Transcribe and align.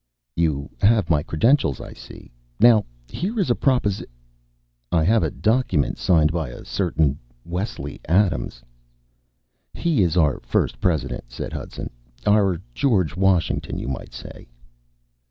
"You 0.35 0.67
have 0.81 1.11
my 1.11 1.21
credentials, 1.21 1.79
I 1.79 1.93
see. 1.93 2.31
Now 2.59 2.85
here 3.07 3.39
is 3.39 3.51
a 3.51 3.55
propos" 3.55 4.03
"I 4.99 5.03
have 5.03 5.21
a 5.21 5.29
document 5.29 5.99
signed 5.99 6.31
by 6.31 6.49
a 6.49 6.65
certain 6.65 7.19
Wesley 7.45 8.01
Adams." 8.09 8.63
"He's 9.75 10.17
our 10.17 10.39
first 10.39 10.79
president," 10.81 11.25
said 11.27 11.53
Hudson. 11.53 11.91
"Our 12.25 12.63
George 12.73 13.15
Washington, 13.15 13.77
you 13.77 13.87
might 13.89 14.13
say." 14.15 14.47